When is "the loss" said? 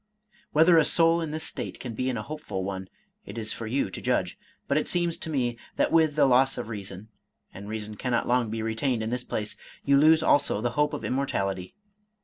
6.15-6.57